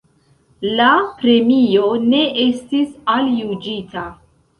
[0.77, 0.85] La
[1.19, 4.07] premio ne estis aljuĝita.